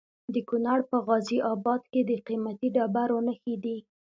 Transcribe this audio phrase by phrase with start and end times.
[0.33, 3.77] د کونړ په غازي اباد کې د قیمتي ډبرو نښې دي.